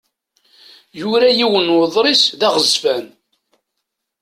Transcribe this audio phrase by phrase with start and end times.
[0.99, 3.05] Yura yiwen n uḍris d aɣezzfan.